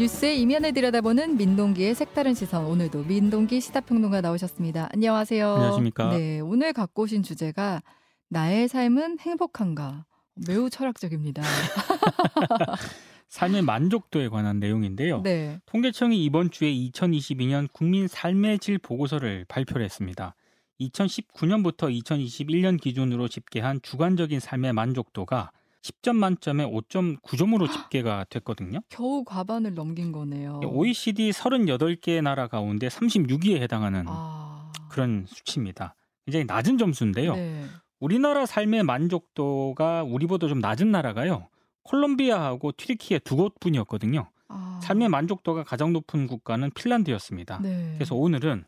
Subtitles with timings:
[0.00, 2.64] 뉴스의 이면을 들여다보는 민동기의 색다른 시선.
[2.64, 4.88] 오늘도 민동기 시사평론가 나오셨습니다.
[4.94, 5.46] 안녕하세요.
[5.46, 6.16] 안녕하십니까.
[6.16, 7.82] 네, 오늘 갖고 오신 주제가
[8.30, 10.06] 나의 삶은 행복한가.
[10.48, 11.42] 매우 철학적입니다.
[13.28, 15.20] 삶의 만족도에 관한 내용인데요.
[15.20, 15.60] 네.
[15.66, 20.34] 통계청이 이번 주에 2022년 국민 삶의 질 보고서를 발표를 했습니다.
[20.80, 25.50] 2019년부터 2021년 기준으로 집계한 주관적인 삶의 만족도가
[25.82, 28.80] 10점 만점에 5.9점으로 집계가 됐거든요.
[28.88, 30.60] 겨우 과반을 넘긴 거네요.
[30.64, 34.72] OECD 38개 나라 가운데 36위에 해당하는 아.
[34.90, 35.94] 그런 수치입니다.
[36.26, 37.34] 굉장히 낮은 점수인데요.
[37.34, 37.64] 네.
[37.98, 41.48] 우리나라 삶의 만족도가 우리보다 좀 낮은 나라가요.
[41.84, 44.30] 콜롬비아하고 튀르키예 두 곳뿐이었거든요.
[44.48, 44.80] 아.
[44.82, 47.60] 삶의 만족도가 가장 높은 국가는 핀란드였습니다.
[47.62, 47.92] 네.
[47.94, 48.64] 그래서 오늘은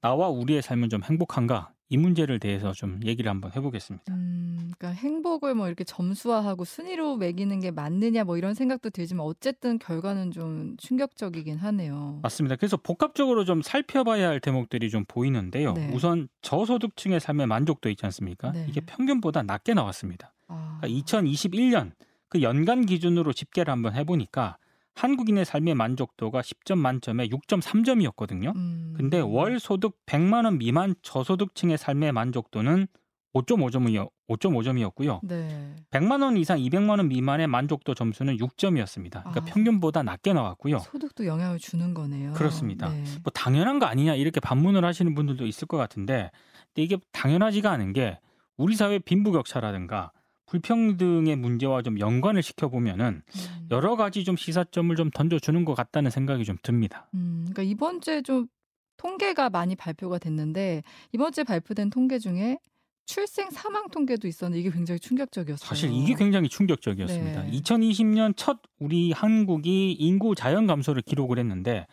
[0.00, 4.12] 나와 우리의 삶은 좀 행복한가 이 문제를 대해서 좀 얘기를 한번 해보겠습니다.
[4.12, 9.78] 음, 그러니까 행복을 뭐 이렇게 점수화하고 순위로 매기는 게 맞느냐 뭐 이런 생각도 들지만 어쨌든
[9.78, 12.20] 결과는 좀 충격적이긴 하네요.
[12.22, 12.56] 맞습니다.
[12.56, 15.72] 그래서 복합적으로 좀 살펴봐야 할 대목들이 좀 보이는데요.
[15.72, 15.90] 네.
[15.94, 18.52] 우선 저소득층의 삶의 만족도 있지 않습니까?
[18.52, 18.66] 네.
[18.68, 20.34] 이게 평균보다 낮게 나왔습니다.
[20.48, 20.78] 아.
[20.80, 21.92] 그러니까 2021년
[22.28, 24.58] 그 연간 기준으로 집계를 한번 해보니까
[24.98, 28.54] 한국인의 삶의 만족도가 10점 만점에 6.3점이었거든요.
[28.56, 28.94] 음.
[28.96, 32.88] 근데 월 소득 100만 원 미만 저소득층의 삶의 만족도는
[33.32, 34.10] 5.5점이요.
[34.28, 35.20] 5.5점이었고요.
[35.22, 35.76] 네.
[35.90, 39.22] 100만 원 이상 200만 원 미만의 만족도 점수는 6점이었습니다.
[39.22, 39.44] 그러니까 아.
[39.44, 40.80] 평균보다 낮게 나왔고요.
[40.80, 42.32] 소득도 영향을 주는 거네요.
[42.32, 42.88] 그렇습니다.
[42.88, 43.04] 네.
[43.22, 46.32] 뭐 당연한 거 아니냐 이렇게 반문을 하시는 분들도 있을 것 같은데
[46.74, 48.18] 근데 이게 당연하지가 않은 게
[48.56, 50.10] 우리 사회 빈부격차라든가
[50.48, 53.68] 불평등의 문제와 좀 연관을 시켜보면은 음.
[53.70, 57.08] 여러 가지 좀 시사점을 좀 던져주는 것 같다는 생각이 좀 듭니다.
[57.14, 58.48] 음, 그러니까 이번 주에 좀
[58.96, 60.82] 통계가 많이 발표가 됐는데
[61.12, 62.58] 이번 주에 발표된 통계 중에
[63.04, 65.66] 출생 사망 통계도 있었는데 이게 굉장히 충격적이었어요.
[65.66, 67.42] 사실 이게 굉장히 충격적이었습니다.
[67.44, 67.50] 네.
[67.50, 71.86] 2020년 첫 우리 한국이 인구 자연 감소를 기록을 했는데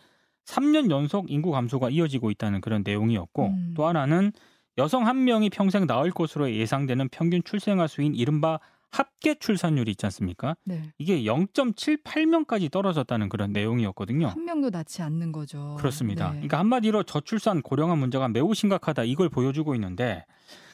[0.44, 3.74] 3년 연속 인구 감소가 이어지고 있다는 그런 내용이었고 음.
[3.76, 4.32] 또 하나는
[4.78, 8.58] 여성 한 명이 평생 낳을 것으로 예상되는 평균 출생아 수인 이른바
[8.90, 10.56] 합계 출산율이 있지 않습니까?
[10.64, 10.82] 네.
[10.98, 14.28] 이게 0.78명까지 떨어졌다는 그런 내용이었거든요.
[14.28, 15.76] 한 명도 낳지 않는 거죠.
[15.78, 16.28] 그렇습니다.
[16.28, 16.32] 네.
[16.34, 20.24] 그러니까 한마디로 저출산 고령화 문제가 매우 심각하다 이걸 보여주고 있는데,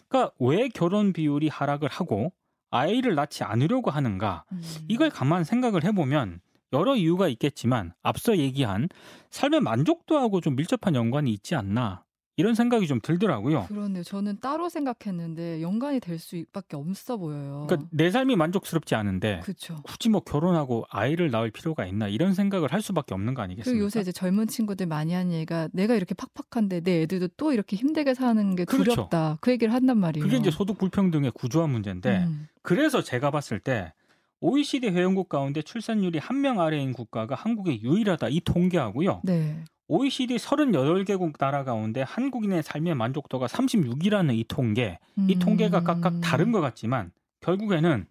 [0.08, 2.32] 그러니까 왜 결혼 비율이 하락을 하고
[2.70, 4.44] 아이를 낳지 않으려고 하는가?
[4.52, 4.62] 음.
[4.88, 6.40] 이걸 가만 생각을 해보면
[6.72, 8.88] 여러 이유가 있겠지만 앞서 얘기한
[9.30, 12.04] 삶의 만족도하고 좀 밀접한 연관이 있지 않나
[12.42, 13.66] 이런 생각이 좀 들더라고요.
[13.68, 17.66] 그런데 저는 따로 생각했는데 연관이 될 수밖에 없어 보여요.
[17.68, 19.76] 그러니까 내 삶이 만족스럽지 않은데 그렇죠.
[19.84, 23.80] 굳이 뭐 결혼하고 아이를 낳을 필요가 있나 이런 생각을 할 수밖에 없는 거 아니겠습니까?
[23.84, 28.14] 요새 이제 젊은 친구들 많이 하는 얘기가 내가 이렇게 팍팍한데 내 애들도 또 이렇게 힘들게
[28.14, 28.90] 사는 게 그렇죠.
[28.94, 29.38] 두렵다.
[29.40, 30.24] 그 얘기를 한단 말이에요.
[30.24, 32.48] 그게 이제 소득 불평등의 구조화 문제인데 음.
[32.62, 33.92] 그래서 제가 봤을 때
[34.40, 39.20] OECD 회원국 가운데 출산율이 한 명 아래인 국가가 한국이 유일하다 이 통계하고요.
[39.22, 39.62] 네.
[39.88, 44.98] OECD 38개국 나라 가운데 한국인의 삶의 만족도가 36이라는 이 통계,
[45.28, 45.84] 이 통계가 음.
[45.84, 48.06] 각각 다른 것 같지만 결국에는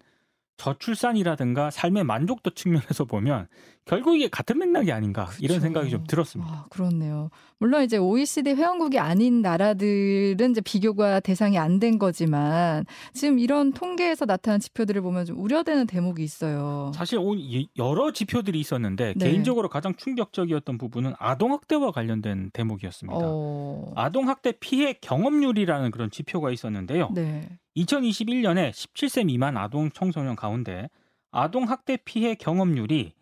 [0.58, 3.48] 저출산이라든가 삶의 만족도 측면에서 보면
[3.84, 5.60] 결국 이게 같은 맥락이 아닌가 이런 그쵸.
[5.60, 6.52] 생각이 좀 들었습니다.
[6.52, 7.30] 아, 그렇네요.
[7.58, 14.24] 물론 이제 OECD 회원국이 아닌 나라들은 이제 비교가 대상이 안 된 거지만 지금 이런 통계에서
[14.24, 16.92] 나타난 지표들을 보면 좀 우려되는 대목이 있어요.
[16.94, 17.18] 사실
[17.76, 19.30] 여러 지표들이 있었는데 네.
[19.30, 23.18] 개인적으로 가장 충격적이었던 부분은 아동 학대와 관련된 대목이었습니다.
[23.20, 23.92] 어.
[23.96, 27.10] 아동 학대 피해 경험률이라는 그런 지표가 있었는데요.
[27.14, 27.48] 네.
[27.76, 30.88] 2021년에 17세 미만 아동 청소년 가운데
[31.32, 33.12] 아동 학대 피해 경험률이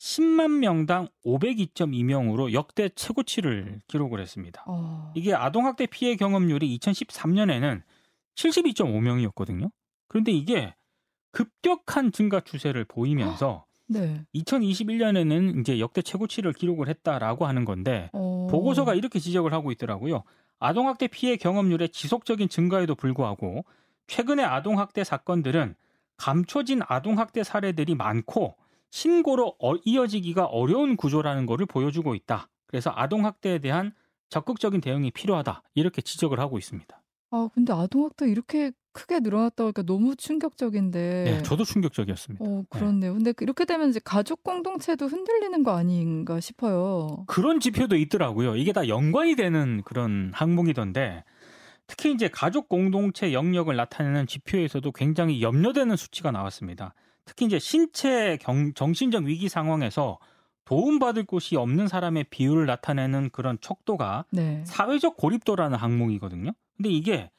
[0.00, 4.64] 10만 명당 502.2명으로 역대 최고치를 기록을 했습니다.
[4.66, 5.12] 어.
[5.14, 7.82] 이게 아동학대 피해 경험률이 2013년에는
[8.34, 9.70] 72.5명이었거든요.
[10.08, 10.74] 그런데 이게
[11.32, 14.24] 급격한 증가 추세를 보이면서 네.
[14.34, 18.48] 2021년에는 이제 역대 최고치를 기록을 했다라고 하는 건데 어.
[18.50, 20.22] 보고서가 이렇게 지적을 하고 있더라고요.
[20.60, 23.66] 아동학대 피해 경험률의 지속적인 증가에도 불구하고
[24.06, 25.74] 최근의 아동학대 사건들은
[26.16, 28.56] 감춰진 아동학대 사례들이 많고
[28.90, 32.48] 신고로 어- 이어지기가 어려운 구조라는 것을 보여주고 있다.
[32.66, 33.92] 그래서 아동 학대에 대한
[34.28, 35.62] 적극적인 대응이 필요하다.
[35.74, 37.00] 이렇게 지적을 하고 있습니다.
[37.32, 41.24] 아, 근데 아동 학대 이렇게 크게 늘어났다고 하니까 너무 충격적인데.
[41.24, 42.44] 네, 저도 충격적이었습니다.
[42.44, 43.14] 어, 그렇네요.
[43.14, 47.24] 근데 이렇게 되면 이제 가족 공동체도 흔들리는 거 아닌가 싶어요.
[47.28, 48.56] 그런 지표도 있더라고요.
[48.56, 51.22] 이게 다 연관이 되는 그런 항목이던데
[51.86, 56.94] 특히 이제 가족 공동체 영역을 나타내는 지표에서도 굉장히 염려되는 수치가 나왔습니다.
[57.24, 60.18] 특히 이제 신체 경- 정신적 위기 상황에서
[60.64, 64.62] 도움받을 곳이 없는 사람의 비율을 나타내는 그런 척도가 네.
[64.64, 66.52] 사회적 고립도라는 항목이거든요.
[66.76, 67.30] 근데 이게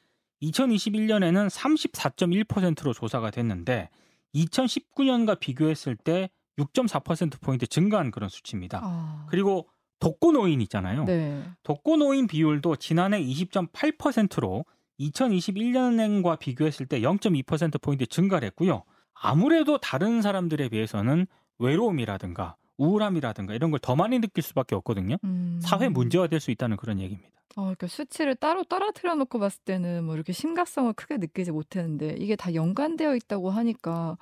[0.42, 3.88] 2021년에는 34.1%로 조사가 됐는데
[4.34, 8.80] 2019년과 비교했을 때 6.4%포인트 증가한 그런 수치입니다.
[8.82, 9.26] 아.
[9.30, 9.68] 그리고
[10.00, 11.04] 독거노인 있잖아요.
[11.04, 11.42] 네.
[11.62, 14.64] 독거노인 비율도 지난해 20.8%로
[15.00, 18.82] 2021년과 비교했을 때 0.2%포인트 증가를 했고요.
[19.22, 21.26] 아무래도 다른 사람들에 비해서는
[21.58, 25.16] 외로움이라든가 우울함이라든가 이런 걸 더 많이 느낄 수밖에 없거든요.
[25.24, 25.60] 음.
[25.62, 27.30] 사회 문제화 될 수 있다는 그런 얘기입니다.
[27.54, 32.34] 어, 그러니까 수치를 따로 떨어뜨려 놓고 봤을 때는 뭐 이렇게 심각성을 크게 느끼지 못했는데 이게
[32.34, 34.16] 다 연관되어 있다고 하니까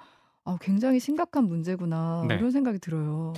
[0.45, 2.35] 아, 굉장히 심각한 문제구나 네.
[2.35, 3.33] 이런 생각이 들어요.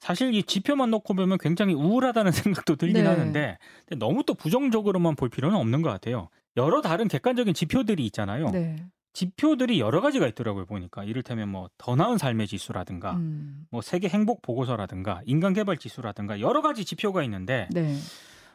[0.00, 2.32] 사실 이 지표만 놓고 보면 굉장히 우울하다는
[2.66, 3.08] 생각도 들긴 네.
[3.08, 3.58] 하는데
[3.98, 6.28] 너무 또 부정적으로만 볼 필요는 없는 것 같아요.
[6.56, 8.50] 여러 다른 객관적인 지표들이 있잖아요.
[8.50, 8.76] 네.
[9.16, 13.66] 지표들이 여러 가지가 있더라고요 보니까 이를테면 뭐 더 나은 삶의 지수라든가 음.
[13.70, 17.96] 뭐 세계 행복 보고서라든가 인간 개발 지수라든가 여러 가지 지표가 있는데 네.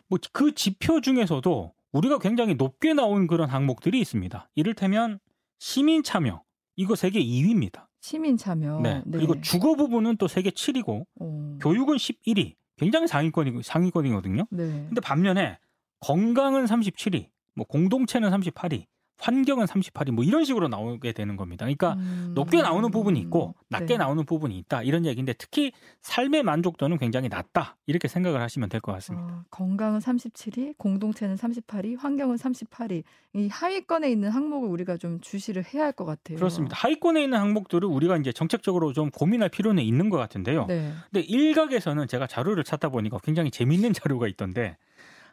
[0.08, 4.50] 뭐그 지표 중에서도 우리가 굉장히 높게 나온 그런 항목들이 있습니다.
[4.54, 5.20] 이를테면
[5.58, 6.44] 시민 참여
[6.76, 7.88] 이거 세계 2위입니다.
[8.00, 8.82] 시민 참여.
[8.82, 9.02] 네.
[9.12, 11.58] 그리고 주거 부분은 또 세계 7위고 어.
[11.60, 12.54] 교육은 11위.
[12.78, 14.46] 굉장히 상위권이 상위권이거든요.
[14.52, 14.64] 네.
[14.88, 15.58] 근데 반면에
[16.02, 18.86] 건강은 37위, 뭐 공동체는 38위,
[19.22, 21.66] 환경은 38위, 뭐 이런 식으로 나오게 되는 겁니다.
[21.66, 22.32] 그러니까 음.
[22.34, 23.98] 높게 나오는 부분이 있고 낮게 네.
[23.98, 25.72] 나오는 부분이 있다 이런 얘기인데 특히
[26.02, 29.28] 삶의 만족도는 굉장히 낮다 이렇게 생각을 하시면 될 것 같습니다.
[29.28, 33.04] 어, 건강은 37위, 공동체는 38위, 환경은 38위.
[33.34, 36.38] 이 하위권에 있는 항목을 우리가 좀 주시를 해야 할 것 같아요.
[36.38, 36.76] 그렇습니다.
[36.78, 40.66] 하위권에 있는 항목들을 우리가 이제 정책적으로 좀 고민할 필요는 있는 것 같은데요.
[40.66, 40.92] 네.
[41.12, 44.78] 근데 일각에서는 제가 자료를 찾다 보니까 굉장히 재미있는 자료가 있던데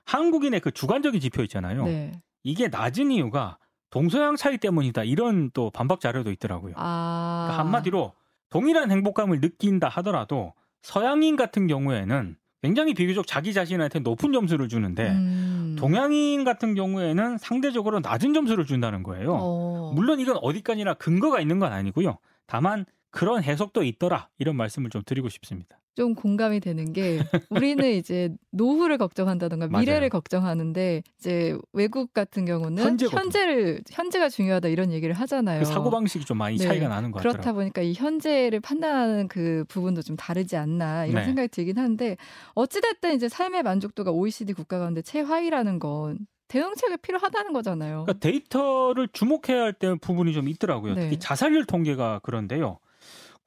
[0.05, 1.85] 한국인의 그 주관적인 지표 있잖아요.
[1.85, 2.13] 네.
[2.43, 3.59] 이게 낮은 이유가
[3.91, 6.75] 동서양 차이 때문이다 이런 또 반박 자료도 있더라고요.
[6.77, 7.47] 아.
[7.49, 8.13] 그러니까 한마디로
[8.51, 15.77] 동일한 행복감을 느낀다 하더라도 서양인 같은 경우에는 굉장히 비교적 자기 자신한테 높은 점수를 주는데 음.
[15.79, 19.37] 동양인 같은 경우에는 상대적으로 낮은 점수를 준다는 거예요.
[19.41, 19.93] 어.
[19.95, 22.19] 물론 이건 어디까지나 근거가 있는 건 아니고요.
[22.47, 25.79] 다만 그런 해석도 있더라 이런 말씀을 좀 드리고 싶습니다.
[25.99, 27.19] 좀 공감이 되는 게
[27.51, 29.67] 우리는 이제 노후를 걱정한다던가.
[29.67, 33.01] 미래를 걱정하는데 이제 외국 같은 경우는.
[33.01, 35.59] 현재를 현재가 중요하다 이런 얘기를 하잖아요.
[35.59, 36.65] 그 사고 방식이 좀 많이 네.
[36.65, 37.63] 차이가 나는 것 그렇다 같더라고요.
[37.63, 41.27] 보니까 이 현재를 판단하는 그 부분도 좀 다르지 않나 이런 네.
[41.27, 42.17] 생각이 들긴 하는데
[42.55, 48.05] 어찌 됐든 이제 삶의 만족도가 OECD 국가 가운데 최하위라는 건 대응책이 필요하다는 거잖아요.
[48.05, 50.95] 그러니까 데이터를 주목해야 할때 부분이 좀 있더라고요.
[50.95, 51.01] 네.
[51.03, 52.79] 특히 자살률 통계가 그런데요.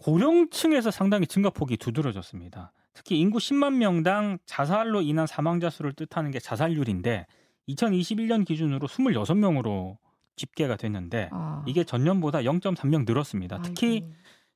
[0.02, 2.74] 고령층에서 상당히 증가폭이 두드러졌습니다.
[2.94, 7.28] 특히 인구 10만 명당 자살로 인한 사망자 수를 뜻하는 게 자살률인데
[7.70, 9.98] 2021년 기준으로 26명으로
[10.36, 11.64] 집계가 됐는데 아.
[11.68, 13.62] 이게 전년보다 0.3명 늘었습니다.
[13.62, 14.12] 특히 아이고.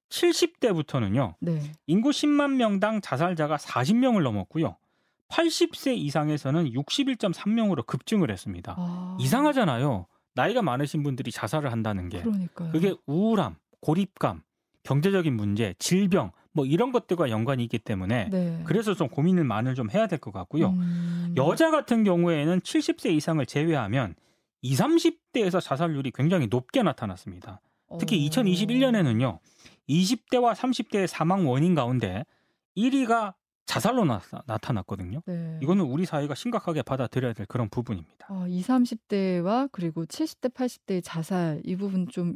[0.09, 1.35] 70대부터는요.
[1.39, 1.61] 네.
[1.87, 4.77] 인구 10만 명당 자살자가 40명을 넘었고요.
[5.29, 8.75] 80세 이상에서는 61.3명으로 급증을 했습니다.
[8.77, 9.17] 아.
[9.19, 10.07] 이상하잖아요.
[10.33, 12.21] 나이가 많으신 분들이 자살을 한다는 게.
[12.21, 12.71] 그러니까요.
[12.71, 14.43] 그게 우울함, 고립감,
[14.85, 18.61] 경제적인 문제, 질병 뭐 이런 것들과 연관이 있기 때문에 네.
[18.65, 20.69] 그래서 좀 고민을 많이 좀 해야 될 것 같고요.
[20.69, 21.33] 음.
[21.35, 24.15] 여자 같은 경우에는 70세 이상을 제외하면
[24.61, 24.79] 20,
[25.33, 27.61] 30대에서 자살률이 굉장히 높게 나타났습니다.
[27.99, 28.29] 특히 어.
[28.29, 29.39] 2021년에는요.
[29.89, 32.25] 20대와 30대의 사망 원인 가운데
[32.77, 33.33] 1위가
[33.65, 35.21] 자살로 나, 나타났거든요.
[35.25, 35.59] 네.
[35.61, 38.27] 이거는 우리 사회가 심각하게 받아들여야 될 그런 부분입니다.
[38.29, 42.35] 어, 20, 30대와 그리고 70대, 80대의 자살 이 부분 좀, 음,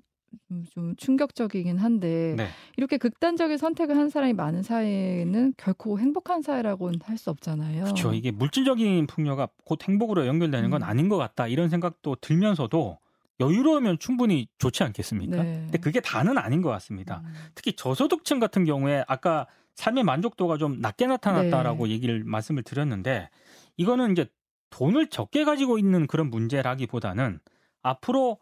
[0.73, 2.47] 좀 충격적이긴 한데 네.
[2.77, 7.83] 이렇게 극단적인 선택을 한 사람이 많은 사회는 결코 행복한 사회라고는 할 수 없잖아요.
[7.83, 8.13] 그렇죠.
[8.13, 10.87] 이게 물질적인 풍요가 곧 행복으로 연결되는 건 음.
[10.87, 11.47] 아닌 것 같다.
[11.47, 12.97] 이런 생각도 들면서도
[13.41, 15.43] 여유로우면 충분히 좋지 않겠습니까?
[15.43, 15.53] 네.
[15.63, 17.21] 근데 그게 다는 아닌 것 같습니다.
[17.25, 17.33] 음.
[17.55, 21.93] 특히 저소득층 같은 경우에 아까 삶의 만족도가 좀 낮게 나타났다라고 네.
[21.93, 23.29] 얘기를 말씀을 드렸는데
[23.77, 24.27] 이거는 이제
[24.71, 27.39] 돈을 적게 가지고 있는 그런 문제라기보다는
[27.81, 28.39] 앞으로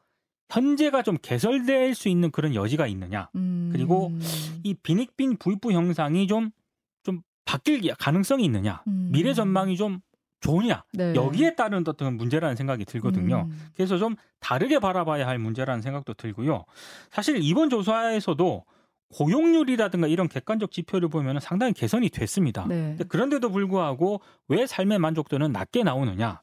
[0.49, 3.29] 현재가 좀 개설될 수 있는 그런 여지가 있느냐.
[3.35, 3.69] 음.
[3.71, 4.11] 그리고
[4.63, 6.51] 이 빈익빈 부익부 형상이 좀,
[7.03, 8.83] 좀 바뀔 가능성이 있느냐.
[8.87, 9.09] 음.
[9.11, 9.99] 미래 전망이 좀
[10.39, 10.83] 좋으냐.
[10.93, 11.15] 네.
[11.15, 13.47] 여기에 따른 어떤 문제라는 생각이 들거든요.
[13.49, 13.69] 음.
[13.75, 16.65] 그래서 좀 다르게 바라봐야 할 문제라는 생각도 들고요.
[17.11, 18.63] 사실 이번 조사에서도
[19.15, 22.65] 고용률이라든가 이런 객관적 지표를 보면 상당히 개선이 됐습니다.
[22.67, 22.97] 네.
[23.07, 26.41] 그런데도 불구하고 왜 삶의 만족도는 낮게 나오느냐?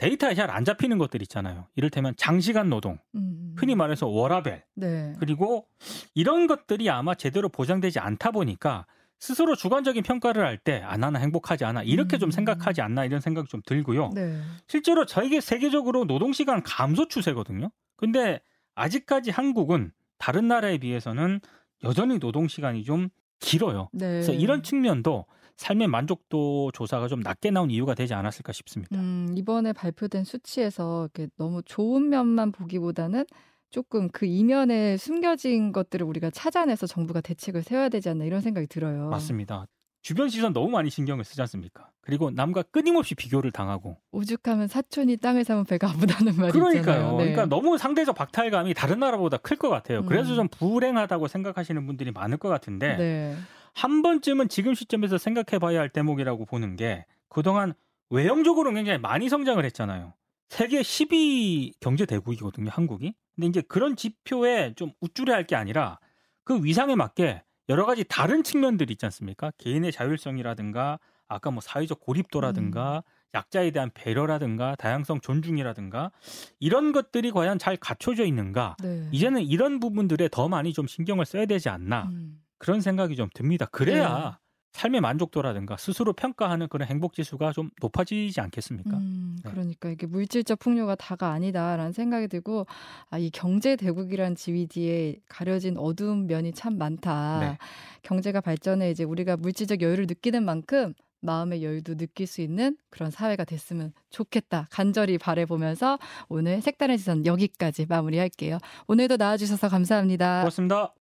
[0.00, 1.66] 데이터에 잘 안 잡히는 것들 있잖아요.
[1.76, 3.54] 이를테면 장시간 노동, 음.
[3.58, 5.12] 흔히 말해서 워라벨, 네.
[5.20, 5.66] 그리고
[6.14, 8.86] 이런 것들이 아마 제대로 보장되지 않다 보니까
[9.18, 12.30] 스스로 주관적인 평가를 할때아 나는 행복하지 않아 이렇게 좀 음.
[12.30, 14.12] 생각하지 않나 이런 생각이 좀 들고요.
[14.14, 14.40] 네.
[14.66, 17.70] 실제로 저에게 세계적으로 노동 시간 감소 추세거든요.
[17.96, 18.40] 근데
[18.74, 21.40] 아직까지 한국은 다른 나라에 비해서는
[21.84, 23.90] 여전히 노동 시간이 좀 길어요.
[23.92, 24.06] 네.
[24.06, 25.26] 그래서 이런 측면도
[25.60, 28.96] 삶의 만족도 조사가 좀 낮게 나온 이유가 되지 않았을까 싶습니다.
[28.98, 33.26] 음, 이번에 발표된 수치에서 너무 좋은 면만 보기보다는
[33.68, 39.10] 조금 그 이면에 숨겨진 것들을 우리가 찾아내서 정부가 대책을 세워야 되지 않나 이런 생각이 들어요.
[39.10, 39.66] 맞습니다.
[40.02, 41.90] 주변 시선 너무 많이 신경을 쓰지 않습니까?
[42.00, 46.78] 그리고 남과 끊임없이 비교를 당하고 오죽하면 사촌이 땅을 사면 배가 아프다는 말이 그러니까요.
[46.80, 47.10] 있잖아요.
[47.18, 47.32] 네.
[47.32, 50.02] 그러니까 너무 상대적 박탈감이 다른 나라보다 클 것 같아요.
[50.06, 50.36] 그래서 음.
[50.36, 53.36] 좀 불행하다고 생각하시는 분들이 많을 것 같은데 네.
[53.74, 57.74] 한 번쯤은 지금 시점에서 생각해 봐야 할 대목이라고 보는 게 그동안
[58.10, 60.14] 외형적으로 굉장히 많이 성장을 했잖아요.
[60.48, 63.14] 세계 10위 경제 대국이거든요, 한국이.
[63.36, 65.98] 근데 이제 그런 지표에 좀 우쭐해 할 게 아니라
[66.44, 69.52] 그 위상에 맞게 여러 가지 다른 측면들이 있지 않습니까?
[69.58, 70.98] 개인의 자율성이라든가
[71.28, 76.10] 아까 뭐 사회적 고립도라든가 약자에 대한 배려라든가 다양성 존중이라든가
[76.58, 78.74] 이런 것들이 과연 잘 갖춰져 있는가?
[78.82, 79.08] 네.
[79.12, 82.42] 이제는 이런 부분들에 더 많이 좀 신경을 써야 되지 않나 음.
[82.60, 83.66] 그런 생각이 좀 듭니다.
[83.66, 84.38] 그래야
[84.72, 88.96] 삶의 만족도라든가 스스로 평가하는 그런 행복 지수가 좀 높아지지 않겠습니까?
[88.96, 89.50] 음, 네.
[89.50, 92.66] 그러니까 이게 물질적 풍요가 다가 아니다라는 생각이 들고
[93.10, 97.40] 아, 이 경제 대국이란 지위 뒤에 가려진 어두운 면이 참 많다.
[97.40, 97.58] 네.
[98.02, 103.44] 경제가 발전해 이제 우리가 물질적 여유를 느끼는 만큼 마음의 여유도 느낄 수 있는 그런 사회가
[103.44, 104.66] 됐으면 좋겠다.
[104.70, 105.98] 간절히 바래보면서
[106.28, 108.58] 오늘 색다른 시선 여기까지 마무리할게요.
[108.86, 110.40] 오늘도 나와주셔서 감사합니다.
[110.40, 110.94] 그렇습니다.